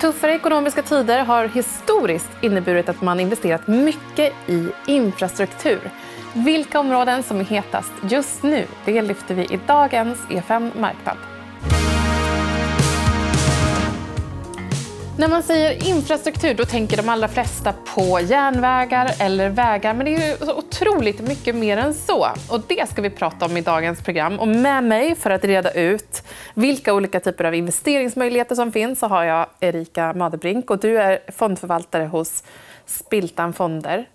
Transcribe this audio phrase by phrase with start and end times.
[0.00, 5.90] Tuffare ekonomiska tider har historiskt inneburit att man investerat mycket i infrastruktur.
[6.34, 11.27] Vilka områden som är hetast just nu det lyfter vi i dagens EFN Marknad.
[15.18, 19.94] När man säger infrastruktur då tänker de allra flesta på järnvägar eller vägar.
[19.94, 22.26] Men det är ju otroligt mycket mer än så.
[22.50, 24.40] Och Det ska vi prata om i dagens program.
[24.40, 26.22] Och Med mig för att reda ut
[26.54, 30.70] vilka olika typer av investeringsmöjligheter som finns så har jag Erika Madebrink.
[30.70, 32.42] Och du är fondförvaltare hos
[32.86, 34.08] Spiltan Fonder.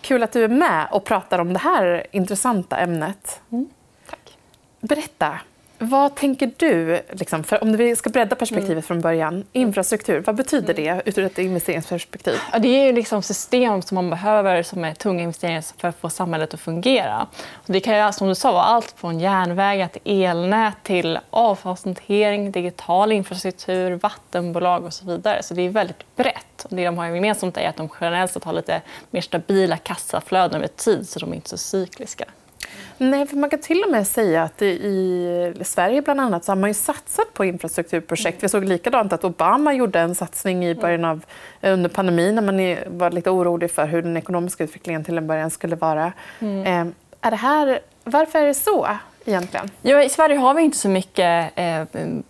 [0.00, 3.40] Kul att du är med och pratar om det här intressanta ämnet.
[3.50, 3.68] Mm.
[4.10, 4.38] Tack.
[4.80, 5.40] Berätta.
[5.84, 8.82] Vad tänker du, liksom, för om vi ska bredda perspektivet mm.
[8.82, 11.02] från början, infrastruktur, vad betyder mm.
[11.04, 12.34] det ur ett investeringsperspektiv?
[12.52, 15.98] Ja, det är ju liksom system som man behöver som är tunga investeringar för att
[15.98, 17.26] få samhället att fungera.
[17.52, 23.12] Och det kan som du sa vara allt från järnvägar till elnät till avfallshantering, digital
[23.12, 25.42] infrastruktur, vattenbolag och så vidare.
[25.42, 26.64] Så det är väldigt brett.
[26.64, 30.56] Och det de har gemensamt är att de generellt sett har lite mer stabila kassaflöden
[30.56, 32.24] över tid så de är inte så cykliska.
[33.10, 36.56] Nej, för man kan till och med säga att i Sverige bland annat så har
[36.56, 38.42] man ju satsat på infrastrukturprojekt.
[38.42, 41.24] Vi såg likadant att Obama gjorde en satsning i början av,
[41.60, 45.50] under pandemin när man var lite orolig för hur den ekonomiska utvecklingen till en början
[45.50, 46.12] skulle vara.
[46.38, 46.88] Mm.
[46.88, 48.88] Eh, är det här, varför är det så?
[49.24, 49.70] egentligen?
[49.82, 51.82] Ja, I Sverige har vi inte så mycket eh,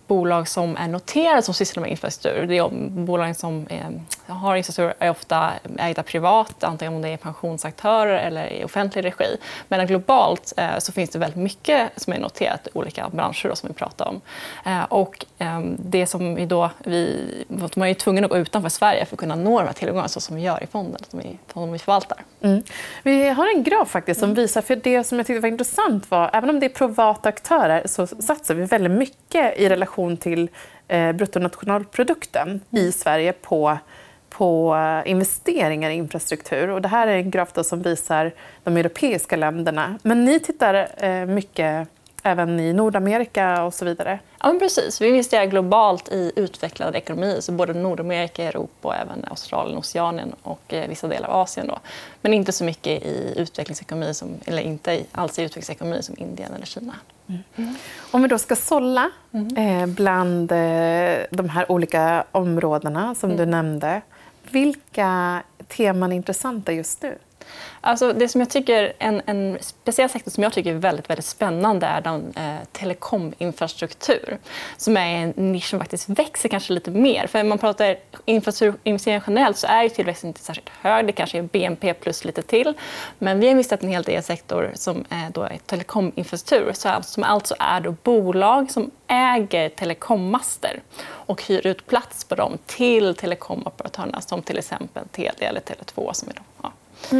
[0.07, 2.47] bolag som är noterade som sysslar med infrastruktur.
[2.47, 2.69] Det är
[3.05, 3.87] bolag som eh,
[4.27, 4.55] har
[4.99, 9.37] är ofta ägda privat, antingen om det är pensionsaktörer eller i offentlig regi.
[9.67, 13.55] Men globalt eh, så finns det väldigt mycket som är noterat i olika branscher då,
[13.55, 14.21] som vi pratar om.
[14.65, 19.05] Eh, och, ehm, det som vi då, vi, man är tvungen att gå utanför Sverige
[19.05, 21.37] för att kunna nå de här tillgångarna så som vi gör i fonden, som vi,
[21.53, 22.17] som vi förvaltar.
[22.41, 22.63] Mm.
[23.03, 26.29] Vi har en graf faktiskt som visar, för det som jag tyckte var intressant var,
[26.33, 30.49] även om det är privata aktörer så satsar vi väldigt mycket i relation till
[30.87, 32.91] Eh, bruttonationalprodukten i.
[32.91, 33.77] Sverige på
[34.29, 36.69] på eh, investeringar i infrastruktur.
[36.69, 38.31] Och det här är en graf som visar
[38.63, 39.99] de europeiska länderna.
[40.03, 41.87] Men ni tittar eh, mycket
[42.23, 44.19] även i Nordamerika och så vidare.
[44.39, 45.01] Ja, men precis.
[45.01, 47.41] Vi investerar globalt i utvecklade ekonomier.
[47.41, 51.67] Så både Nordamerika, Europa, och även Australien, Oceanien och vissa delar av Asien.
[51.67, 51.79] Då.
[52.21, 56.65] Men inte så mycket i utvecklingsekonomi som, eller inte alls i utvecklingsekonomi som Indien eller
[56.65, 56.93] Kina.
[57.27, 57.75] Mm.
[58.11, 59.11] Om vi då ska sålla
[59.57, 63.37] eh, bland eh, de här olika områdena som mm.
[63.37, 64.01] du nämnde.
[64.51, 67.17] Vilka teman är intressanta just nu?
[67.81, 71.25] Alltså, det som jag tycker, en, en speciell sektor som jag tycker är väldigt, väldigt
[71.25, 74.37] spännande är den, eh, telekominfrastruktur.
[74.77, 77.27] Som är en nisch som faktiskt växer kanske lite mer.
[77.27, 81.07] För man pratar infrastrukturinvesteringar generellt så är ju tillväxten inte särskilt hög.
[81.07, 82.73] Det kanske är BNP plus lite till.
[83.19, 86.73] Men vi har investerat en hel del sektor som är, då är telekominfrastruktur.
[86.73, 92.57] Så, som alltså är då bolag som äger telekommaster och hyr ut plats på dem
[92.65, 96.13] till telekomoperatörerna som till exempel Telia eller Tele2.
[96.13, 96.41] Som är då,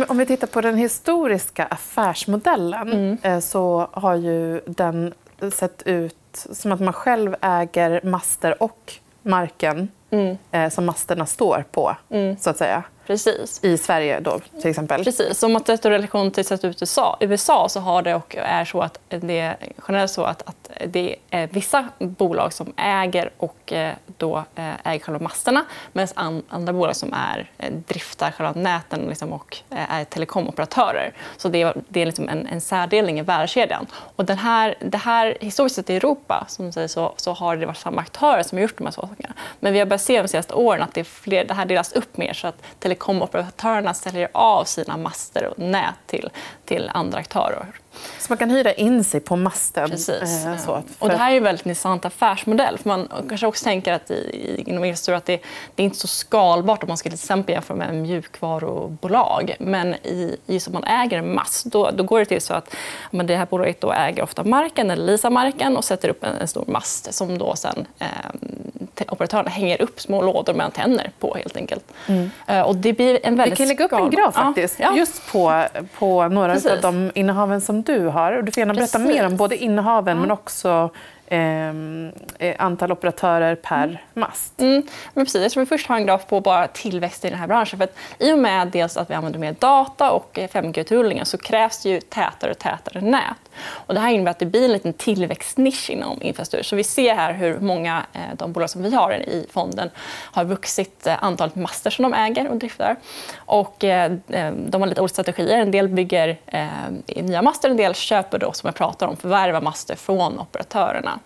[0.07, 3.17] om vi tittar på den historiska affärsmodellen mm.
[3.23, 5.13] Eh, så har ju den
[5.51, 6.15] sett ut
[6.51, 10.37] som att man själv äger master och marken mm.
[10.51, 11.95] Eh, som masterna står på.
[12.09, 12.37] Mm.
[12.37, 12.83] så att säga.
[13.07, 13.59] Precis.
[13.63, 15.03] I Sverige då, till exempel.
[15.03, 15.43] Precis.
[15.43, 19.39] Om man sätter relation till USA, USA så har det och är så att det
[19.39, 19.57] är
[19.87, 25.05] generellt så att, att det är vissa bolag som äger och eh, då eh, äger
[25.05, 31.13] själva masterna medan andra bolag som är, eh, driftar själva näten liksom och är telekomoperatörer.
[31.37, 33.87] Så det är, det är liksom en, en särdelning i värdekedjan.
[34.15, 37.65] Och den här, det här, historiskt sett i Europa som säger så, så har det
[37.65, 39.33] varit samma aktörer som har gjort de här sakerna.
[39.59, 42.17] Men vi har börjat se de senaste åren att det, fler, det här delas upp
[42.17, 46.29] mer så att telekomoperatörerna säljer av sina master och nät till,
[46.65, 47.67] till andra aktörer.
[48.19, 49.89] Så man kan hyra in sig på masten?
[49.89, 50.45] Precis.
[50.45, 52.77] Eh, så, och det här är en väldigt intressant affärsmodell.
[52.77, 55.41] För man kanske också tänker att i, inom infrastruktur att det,
[55.75, 59.55] det är inte så skalbart om man ska till exempel jämföra med mjukvarubolag.
[59.59, 62.75] Men i, just om man äger en mast då, då går det till så att
[63.11, 66.35] men det här bolaget då äger ofta marken eller leasar marken och sätter upp en,
[66.35, 68.07] en stor mast som då sen eh,
[69.07, 71.35] operatörerna hänger upp små lådor med antenner på.
[71.35, 71.83] helt enkelt.
[72.07, 72.31] Mm.
[72.49, 74.97] Uh, och det blir en väldigt Vi kan lägga upp en graf faktiskt, ja.
[74.97, 75.63] just på,
[75.99, 76.71] på några Precis.
[76.71, 78.41] av de innehaven som du har.
[78.41, 79.15] Du får gärna berätta Precis.
[79.15, 80.21] mer om både innehaven ja.
[80.21, 80.89] men också
[81.33, 83.97] eh, antal operatörer per mm.
[84.13, 84.61] mast.
[84.61, 84.83] Mm.
[85.13, 85.41] Men precis.
[85.41, 87.79] Jag tror vi först har en graf på bara tillväxt i den här branschen.
[87.79, 91.83] För att I och med dels att vi använder mer data och 5G-utrullningen så krävs
[91.83, 93.37] det ju tätare och tätare nät.
[93.63, 96.63] Och det här innebär att det blir en liten tillväxtnisch inom infrastruktur.
[96.63, 99.89] Så vi ser här hur många eh, de bolag som vi har i fonden
[100.31, 102.95] har vuxit eh, antalet master som de äger och driftar.
[103.35, 104.11] Och eh,
[104.67, 105.59] de har lite olika strategier.
[105.59, 106.37] En del bygger
[107.21, 111.19] nya master, en del köper då, som jag pratar om, förvärvar master från operatörerna.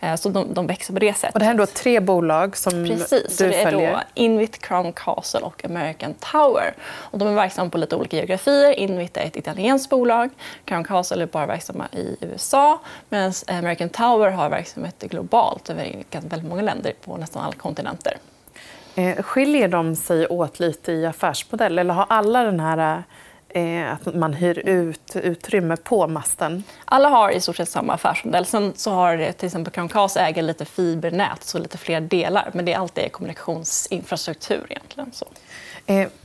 [0.00, 1.34] Eh, så de, de växer på det sättet.
[1.34, 3.92] Och det här är då tre bolag som Precis, du det är följer?
[3.92, 6.74] då Invit, Crown Castle och American Tower.
[6.82, 8.72] Och de är verksamma på lite olika geografier.
[8.72, 10.30] Invit är ett italienskt bolag,
[10.64, 16.48] Crown Castle är bara verksamma i USA medan American Tower har verksamhet globalt över väldigt
[16.48, 18.16] många länder på nästan alla kontinenter.
[18.94, 23.02] Eh, skiljer de sig åt lite i affärsmodell eller har alla den här eh,
[23.92, 26.64] att man hyr ut utrymme på masten?
[26.84, 28.46] Alla har i stort sett samma affärsmodell.
[28.46, 32.50] Sen så har till exempel Castle äger lite fibernät, så lite fler delar.
[32.54, 35.12] Men det är alltid kommunikationsinfrastruktur egentligen.
[35.12, 35.26] Så.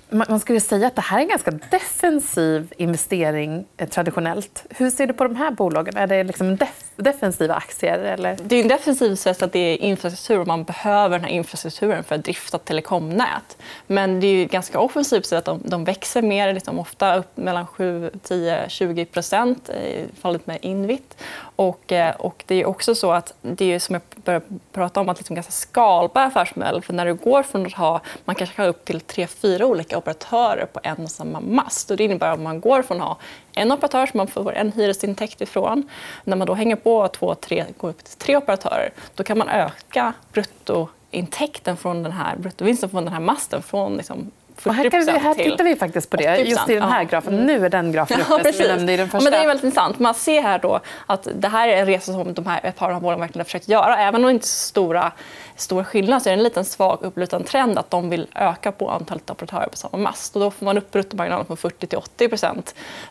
[0.10, 4.66] Man skulle säga att det här är en ganska defensiv investering eh, traditionellt.
[4.70, 5.98] Hur ser du på de här bolagen?
[5.98, 8.00] Är det liksom def defensiva aktier?
[8.00, 8.38] Eller?
[8.44, 12.04] Det är en defensiv sätt att det är infrastruktur och man behöver den här infrastrukturen
[12.04, 13.58] för att drifta telekomnät.
[13.88, 17.68] Men det är ganska offensivt sätt att de, de växer mer, liksom ofta upp mellan
[17.68, 21.18] 7, 10, 20 procent eh, i fallet med Invit.
[21.58, 25.10] Och, eh, och det är också så att det är som jag började prata om,
[25.10, 26.82] att liksom ganska skalbar affärsmodell.
[26.82, 29.98] För när du går från att ha, man kanske har upp till tre, fyra olika
[29.98, 31.92] operatörer på en och samma mast.
[31.92, 33.18] Och det innebär att man går från att ha
[33.54, 35.90] en operatör som man får en hyresintäkt ifrån.
[36.24, 39.50] När man då hänger på två, tre, går upp till tre operatörer, då kan man
[39.50, 44.32] öka bruttointäkten från den här, bruttovinsten från den här masten från liksom
[44.64, 47.38] och här, kan vi, här tittar vi faktiskt på det, just i den här grafen.
[47.38, 47.44] Ja.
[47.44, 49.24] Nu är den grafen uppe ja, som vi nämnde i den första.
[49.24, 50.00] men det är väldigt intressant.
[50.00, 52.92] Man ser här då att det här är en resa som de här, ett par
[52.92, 53.98] av bolagen verkligen har försökt göra.
[53.98, 55.12] Även om det inte är så stora,
[55.58, 58.90] stor skillnad så är det en liten svag upplutad trend att de vill öka på
[58.90, 60.36] antalet operatörer på samma mast.
[60.36, 62.30] Och då får man upp bruttomarginalen från 40 till 80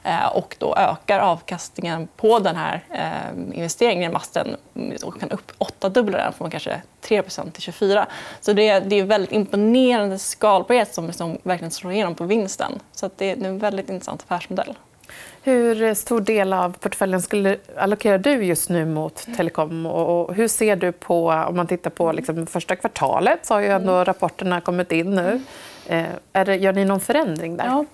[0.02, 4.56] eh, och då ökar avkastningen på den här eh, investeringen i masten
[5.04, 8.06] och kan upp åttadubbla den från kanske 3 till 24
[8.40, 12.72] Så det är, det är väldigt imponerande skalbarhet som, som verkligen slår igenom på vinsten.
[12.92, 14.74] Så det är en väldigt intressant affärsmodell.
[15.42, 19.86] Hur stor del av portföljen skulle allokerar du just nu mot telekom?
[19.86, 23.68] Och hur ser du på, om man tittar på liksom första kvartalet så har ju
[23.68, 24.04] ändå mm.
[24.04, 25.40] rapporterna kommit in nu.
[25.88, 27.64] Eh, är det, gör ni någon förändring där?
[27.64, 27.84] Ja.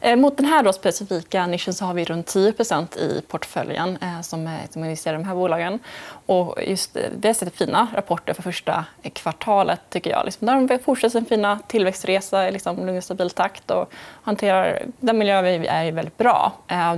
[0.00, 4.20] Eh, mot den här då specifika nischen så har vi runt 10% i portföljen eh,
[4.20, 5.78] som, som investerar i de här bolagen.
[6.26, 9.80] Och just, vi har sett fina rapporter för första kvartalet.
[9.90, 10.24] tycker jag.
[10.24, 14.82] Liksom, där de fortsätter sin fina tillväxtresa i liksom, lugn och stabil takt och hanterar
[15.00, 16.52] den miljö vi är väldigt bra.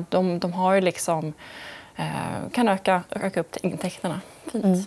[0.09, 1.33] De, de har liksom,
[2.53, 4.21] kan öka, öka upp intäkterna
[4.55, 4.65] fint.
[4.65, 4.85] Mm.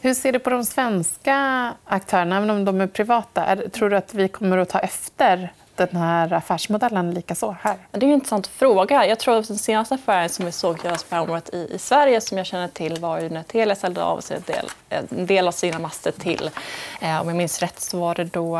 [0.00, 1.36] Hur ser du på de svenska
[1.84, 3.56] aktörerna, även om de är privata?
[3.72, 7.76] Tror du att vi kommer att ta efter den här affärsmodellen likaså här?
[7.90, 9.06] Det är en intressant fråga.
[9.06, 12.20] Jag tror att den senaste affären som vi såg göras på området i, i Sverige
[12.20, 15.48] som jag känner till var ju när Telia sålde av sig en del, en del
[15.48, 16.50] av sina master till,
[17.00, 18.56] eh, om jag minns rätt, så var det då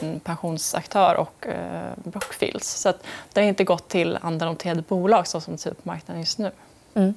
[0.00, 2.70] en pensionsaktör och eh, Brookfields.
[2.70, 5.82] Så att det har inte gått till andra noterade bolag så som det ser ut
[5.82, 6.50] på marknaden just nu.
[6.94, 7.14] Mm.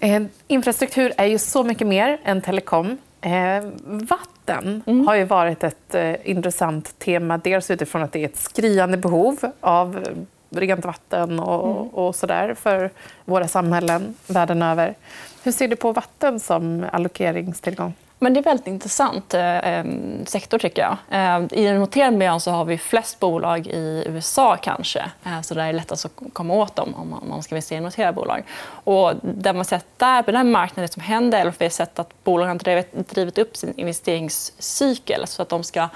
[0.00, 2.98] Eh, infrastruktur är ju så mycket mer än telekom.
[3.20, 5.06] Eh, vatten mm.
[5.06, 7.38] har ju varit ett eh, intressant tema.
[7.38, 10.06] Dels utifrån att det är ett skriande behov av
[10.50, 11.88] rent vatten och, mm.
[11.88, 12.90] och så där för
[13.24, 14.94] våra samhällen världen över.
[15.42, 17.94] Hur ser du på vatten som allokeringstillgång?
[18.22, 19.84] Men det är väldigt intressant eh,
[20.26, 20.96] sektor, tycker jag.
[21.10, 25.10] Eh, I den noterade miljön så har vi flest bolag i USA, kanske.
[25.24, 27.54] Eh, så där är det lättast att komma åt dem om man, om man ska
[27.54, 28.44] investera i noterade bolag.
[28.84, 31.70] Och där man sett där, på den marknaden, det som händer är att vi har
[31.70, 35.88] sett att bolagen har drivit, drivit upp sin investeringscykel så att de ska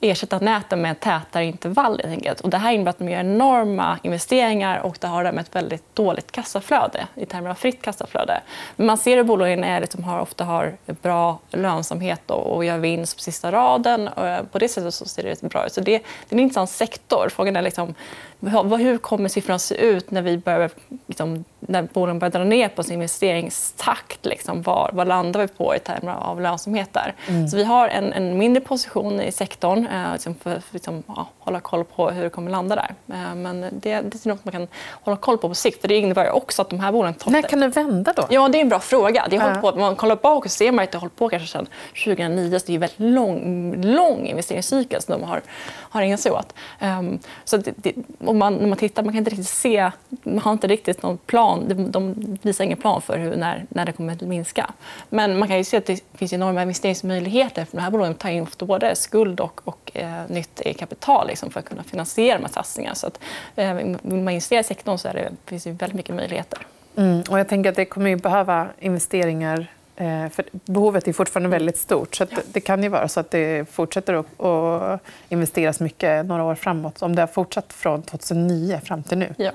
[0.00, 2.00] ersätta näten med tätare intervall.
[2.04, 2.40] Helt enkelt.
[2.40, 5.94] Och det här innebär att de gör enorma investeringar och det har därmed ett väldigt
[5.94, 8.40] dåligt kassaflöde i termer av fritt kassaflöde.
[8.76, 12.78] Men man ser att bolagen är, liksom, har, ofta har bra lönsamhet och, och gör
[12.78, 14.08] vinst på sista raden.
[14.08, 15.72] Och eh, på det sättet så ser det bra ut.
[15.72, 15.98] Så det,
[16.28, 17.28] det är en intressant sektor.
[17.28, 17.94] Frågan är liksom,
[18.40, 20.70] hur kommer siffrorna se ut när, vi börjar,
[21.06, 24.26] liksom, när bolagen börjar dra ner på sin investeringstakt?
[24.26, 26.92] Liksom, var, vad landar vi på i termer av lönsamhet?
[26.92, 27.14] Där?
[27.28, 27.48] Mm.
[27.48, 31.28] Så vi har en, en, mindre position i sektorn eh, liksom för att liksom, ja,
[31.46, 32.94] hålla koll på hur det kommer landa där.
[33.16, 35.88] Eh, men det, det är något man kan hålla koll på på sikt.
[35.88, 37.14] Det innebär också att de här bolagen...
[37.26, 38.12] När kan det vända?
[38.16, 38.26] då?
[38.30, 39.26] Ja, det är en bra fråga.
[39.30, 41.48] Det har på, om man kollar bakåt ser man att det har hållit på kanske
[41.48, 41.66] sedan
[42.04, 42.58] 2009.
[42.58, 45.42] Så det är en väldigt lång, lång investeringscykel som de har,
[45.78, 46.54] har ägnat sig åt.
[46.80, 49.90] Um, så det, det, och man, när man tittar man kan inte riktigt se,
[50.22, 51.64] man har inte riktigt någon plan.
[51.68, 54.70] De, de visar ingen plan för hur, när, när det kommer att minska.
[55.08, 57.64] Men man kan ju se att det finns enorma investeringsmöjligheter.
[57.64, 61.60] För de här bolagen tar in både skuld och, och eh, nytt kapital liksom, för
[61.60, 62.94] att kunna finansiera de här satsningarna.
[62.94, 63.20] Så att,
[63.56, 66.58] eh, vill man investera i sektorn så är det, finns det väldigt mycket möjligheter.
[66.96, 67.22] Mm.
[67.30, 69.66] Och jag tänker att det kommer ju behöva investeringar
[69.98, 72.14] Eh, för behovet är fortfarande väldigt stort.
[72.14, 77.02] Så Det kan ju vara så att det fortsätter att investeras mycket några år framåt
[77.02, 79.34] om det har fortsatt från 2009 fram till nu.
[79.38, 79.50] Ja.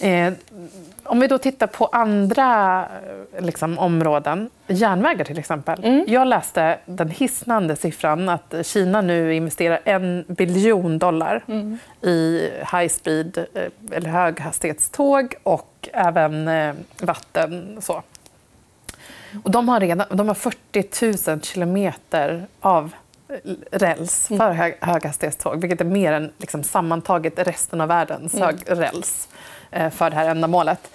[0.00, 0.32] Eh,
[1.04, 2.84] om vi då tittar på andra
[3.38, 5.84] liksom, områden, järnvägar till exempel.
[5.84, 6.04] Mm.
[6.08, 11.78] Jag läste den hisnande siffran att Kina nu investerar en biljon dollar Mm.
[12.02, 17.78] i high speed eh, eller höghastighetståg och även eh, vatten.
[17.80, 18.02] Så.
[19.42, 22.92] Och de, har redan, de har 40 000 kilometer av
[23.70, 29.28] räls för hög, höghastighetståg vilket är mer än liksom, sammantaget resten av världens hög, räls
[29.70, 30.90] för det här ändamålet.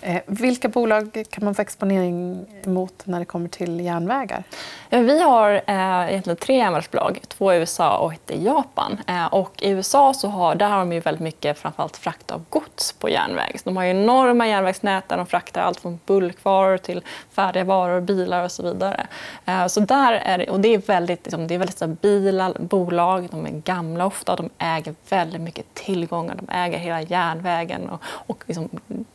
[0.00, 4.44] Eh, vilka bolag kan man få exponering mot när det kommer till järnvägar?
[4.90, 8.98] Vi har eh, egentligen tre järnvägsbolag, två i USA och ett i Japan.
[9.06, 12.44] Eh, och I USA så har, där har de ju väldigt mycket framförallt frakt av
[12.48, 13.52] gods på järnväg.
[13.56, 17.02] Så de har enorma järnvägsnät där de fraktar allt från bulkvaror till
[17.32, 19.06] färdiga varor, bilar och så vidare.
[19.44, 23.28] Eh, så där är det, och det är väldigt, liksom, det är väldigt stabila bolag,
[23.30, 28.44] de är gamla ofta, de äger väldigt mycket tillgångar, de äger hela järnvägen och, och
[28.46, 28.68] liksom,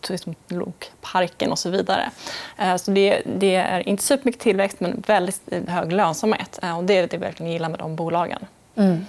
[0.10, 2.12] liksom lokparken och så vidare.
[2.58, 6.60] Eh, Så det, det är inte supermycket tillväxt men väldigt hög lönsamhet.
[6.64, 8.46] Eh, Och det är det jag verkligen gillar med de bolagen.
[8.76, 9.06] Mm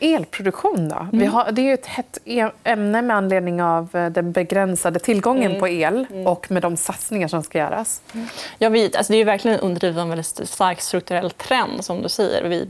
[0.00, 1.06] elproduktion då?
[1.12, 5.60] Vi har, det är ett hett e- ämne med anledning av eh, den begränsade tillgången
[5.60, 8.02] på el och med de satsningar som ska göras.
[8.58, 12.48] Ja, vi, alltså det är verkligen underdrivet en väldigt stark strukturell trend som du säger.
[12.48, 12.68] Vi,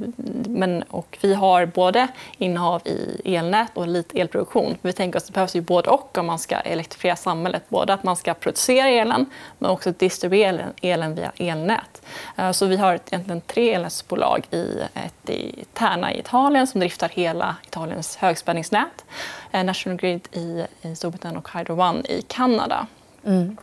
[0.49, 4.77] men, och vi har både innehav i elnät och lite elproduktion.
[4.83, 7.63] Vi tänker oss att det behövs ju både och om man ska elektrifiera samhället.
[7.69, 9.27] Både att man ska producera elen
[9.59, 12.03] men också distribuera elen, via elnät.
[12.37, 17.09] Eh, Så vi har egentligen tre elnätsbolag i ett i Terna i Italien som driftar
[17.23, 19.05] hela Italiens högspänningsnät.
[19.53, 22.87] eh, National Grid i, i Storbritannien och Hydro One i Kanada.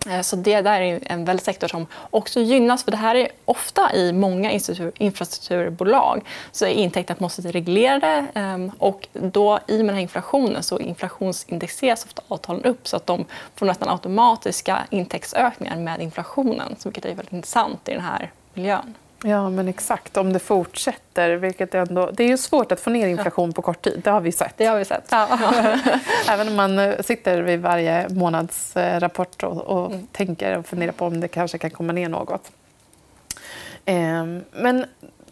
[0.09, 2.83] Eh, Så det där är en väldigt sektor som också gynnas.
[2.83, 4.51] För det här är ofta i många
[4.97, 8.25] infrastrukturbolag så är intäkterna på något sätt reglerade.
[8.35, 12.97] ehm, Och då, I och med den här inflationen så inflationsindexeras ofta avtalen upp så
[12.97, 13.25] att de
[13.55, 16.75] får nästan automatiska intäktsökningar med inflationen.
[16.83, 18.95] Vilket är väldigt intressant i den här miljön.
[19.27, 20.17] Ja, men exakt.
[20.17, 21.35] Om det fortsätter.
[21.35, 24.01] Vilket ändå, det är ju svårt att få ner inflation på kort tid.
[24.03, 24.53] Det har vi sett.
[24.57, 25.11] Det har vi sett.
[26.29, 31.19] Även om man eh, sitter vid varje månadsrapport och, och tänker och funderar på om
[31.19, 32.51] det kanske kan komma ner något.
[33.85, 34.85] Ehm, Men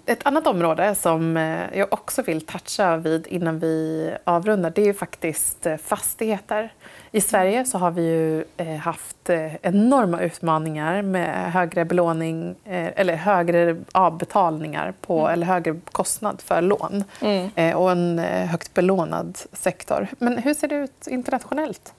[0.05, 4.93] ett annat område som eh, jag också vill toucha vid innan vi avrundar det är
[4.93, 6.73] faktiskt eh, fastigheter.
[7.15, 12.87] I Sverige så har vi ju eh, haft eh, enorma utmaningar med högre belåning eh,
[12.95, 17.77] eller högre avbetalningar på, eller högre kostnad för lån Mm.
[17.77, 20.07] och en högt belånad sektor.
[20.19, 21.93] Men hur ser det ut internationellt?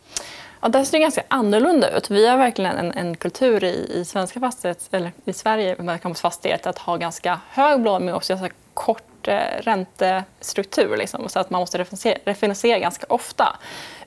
[0.61, 2.11] Ja, där ser det ganska annorlunda ut.
[2.11, 6.66] Vi har verkligen en, en kultur i, i svenska fastighets, eller i Sverige med Fastighet
[6.66, 10.96] att ha ganska hög belåning också ganska kort eh, räntestruktur.
[10.96, 11.78] Liksom, så att man måste
[12.24, 13.56] refinansiera, ganska ofta.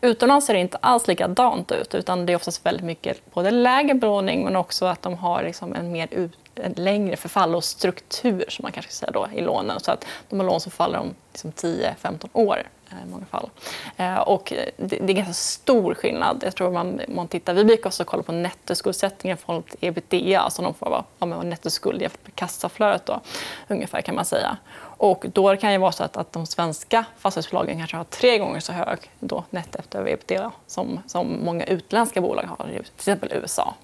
[0.01, 3.93] Utomlands ser det inte alls likadant ut utan det är oftast väldigt mycket både lägre
[3.93, 8.45] belåning men också att de har liksom en mer ut, en längre förfall och struktur
[8.49, 9.79] som man kanske säger då, i lånen.
[9.79, 13.49] Så att de har lån som faller om liksom 10-15 år eh, i många fall.
[13.97, 16.41] Eh, och det, är ganska stor skillnad.
[16.45, 20.39] Jag tror man, man tittar, vi brukar också kolla på nettoskuldsättningen i förhållande till ebitda,
[20.39, 23.21] alltså någon form av ja, nettoskuld jämfört med kassaflödet då,
[23.67, 24.57] ungefär kan man säga.
[24.97, 28.59] Och då kan det vara så att, att de svenska fastighetsbolagen kanske har tre gånger
[28.59, 33.75] så hög då, net efter ebitda som, som många utländska bolag har, till exempel USA.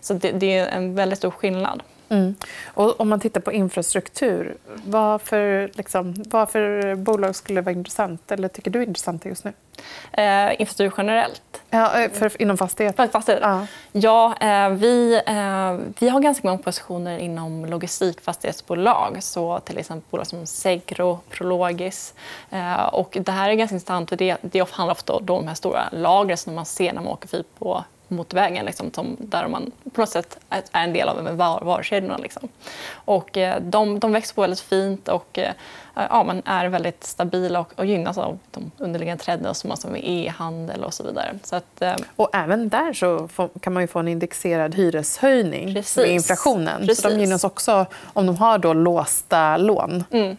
[0.00, 1.82] Så det, det är en väldigt stor skillnad.
[2.08, 2.34] Mm.
[2.66, 8.32] Och om man tittar på infrastruktur, vad för, liksom, vad för bolag skulle vara intressant
[8.32, 9.52] eller tycker du är intressanta just nu?
[10.12, 11.62] Eh, infrastruktur generellt.
[11.70, 12.96] Ja, eh, för, inom fastighet?
[12.96, 13.48] För fastigheter?
[13.48, 13.66] Ja.
[13.92, 19.16] Ja, eh, vi, eh, vi har ganska många positioner inom logistikfastighetsbolag.
[19.20, 22.14] Så till exempel bolag som Segro, Prologis.
[22.50, 25.54] Eh, och det här är ganska intressant för det, det handlar ofta om de här
[25.54, 29.70] stora lagren som man ser när man åker förbi på motorvägen, liksom, som, där man
[29.92, 32.16] på något sätt är en del av varukedjorna.
[32.16, 32.48] Liksom.
[32.92, 35.52] Och, eh, de, de växer på väldigt fint och eh,
[36.10, 40.84] ja, man är väldigt stabila och, och gynnas av de underliggande trenderna som alltså e-handel
[40.84, 41.38] och så vidare.
[41.42, 45.74] Så att, eh, Och även där så får, kan man ju få en indexerad hyreshöjning
[45.74, 45.96] Precis.
[45.96, 46.80] med inflationen.
[46.80, 47.04] Så Precis.
[47.04, 50.04] de gynnas också om de har då låsta lån.
[50.10, 50.36] Mm.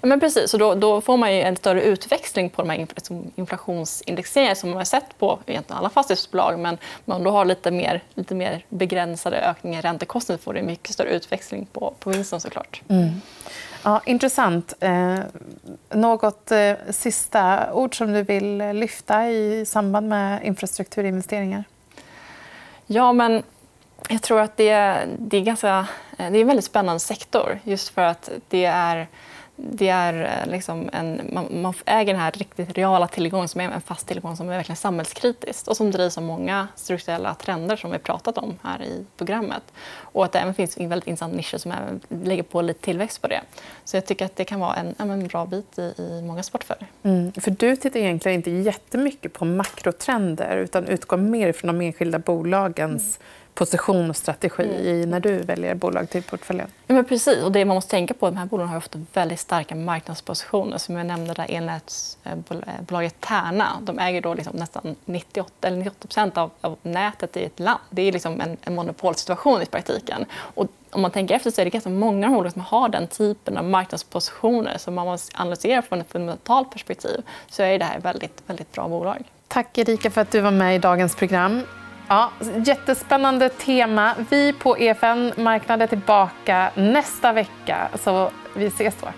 [0.00, 3.02] Ja, men precis, så då, då får man en större utväxling på de här infl-
[3.02, 6.58] som inflationsindexeringar som man har sett på egentligen alla fastighetsbolag.
[6.58, 10.94] Men man då har lite mer, lite mer begränsade ökningar i räntekostnader får det mycket
[10.94, 12.82] större utväxling på, på vinsten såklart.
[13.84, 14.74] Ja, intressant.
[14.80, 15.18] Eh,
[15.90, 21.64] något eh, sista ord som du vill lyfta i samband med infrastrukturinvesteringar?
[22.86, 23.42] Ja, men
[24.08, 25.86] jag tror att det, det, är ganska,
[26.18, 29.08] eh, det är en väldigt spännande sektor just för att det är
[29.56, 33.64] det är eh, liksom en, man, man, äger den här riktigt reala tillgången som är
[33.64, 37.90] en fast tillgång som är verkligen samhällskritisk och som drivs av många strukturella trender som
[37.90, 39.62] vi pratat om här i programmet.
[39.94, 43.28] Och att det även finns väldigt intressanta nischer som även lägger på lite tillväxt på
[43.28, 43.40] det.
[43.84, 46.86] Så jag tycker att det kan vara en, en bra bit i, i många sportföljer.
[47.02, 52.18] Mm, för du tittar egentligen inte jättemycket på makrotrender utan utgår mer från de enskilda
[52.18, 55.10] bolagens mm position och strategi mm.
[55.10, 56.68] när du väljer bolag till portföljen?
[56.86, 57.42] Ja, men precis.
[57.42, 59.74] Och det man måste tänka på är att de här bolagen har ofta väldigt starka
[59.74, 60.78] marknadspositioner.
[60.78, 66.50] Som jag nämnde, där elnätsbolaget Tärna de äger då liksom nästan 98, eller 98 av,
[66.60, 67.80] av nätet i ett land.
[67.90, 70.24] Det är liksom en, en monopolsituation i praktiken.
[70.32, 73.56] Och om man tänker efter så är det ganska många bolag som har den typen
[73.56, 74.78] av marknadspositioner.
[74.78, 78.88] Så om man analyserar från ett fundamentalt perspektiv så är det här väldigt, väldigt bra
[78.88, 79.24] bolag.
[79.48, 81.62] Tack Erika för att du var med i dagens program.
[82.12, 82.30] Ja,
[82.66, 84.14] jättespännande tema.
[84.30, 89.08] Vi på EFN Marknad är tillbaka nästa vecka, så vi ses då.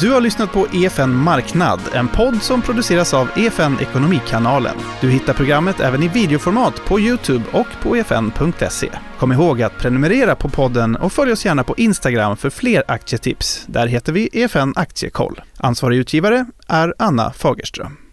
[0.00, 4.76] Du har lyssnat på EFN Marknad, en podd som produceras av EFN Ekonomikanalen.
[5.00, 8.90] Du hittar programmet även i videoformat på Youtube och på efn.se.
[9.18, 13.64] Kom ihåg att prenumerera på podden och följ oss gärna på Instagram för fler aktietips.
[13.66, 15.40] Där heter vi EFN Aktiekoll.
[15.56, 18.09] Ansvarig utgivare är Anna Fagerström.